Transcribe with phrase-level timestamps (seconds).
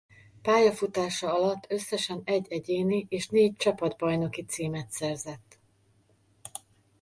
[0.41, 5.59] Pályafutása alatt összesen egy egyéni és négy csapatbajnoki címet szerzett.